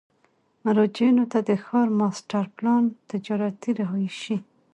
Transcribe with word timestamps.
مراجعینو 0.63 1.25
ته 1.31 1.39
د 1.49 1.51
ښار 1.65 1.87
ماسټر 1.99 2.45
پلان، 2.57 2.83
تجارتي، 3.11 3.71
رهایشي، 3.79 4.37